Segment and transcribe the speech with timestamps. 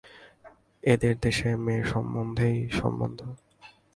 [0.83, 3.19] এদের দেশে মেয়ের সম্বন্ধেই সম্বন্ধ।